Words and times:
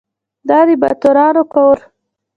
دا 0.49 0.59
د 0.67 0.69
باتورانو 0.81 1.43
کور. 1.53 1.77